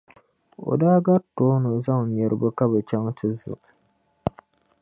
[0.71, 3.53] O daa gari tooni zaŋ niriba ka bɛ chaŋ ti zu.